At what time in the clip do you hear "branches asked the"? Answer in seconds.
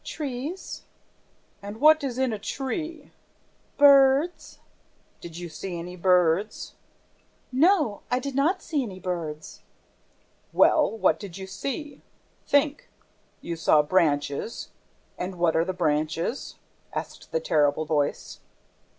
15.71-17.39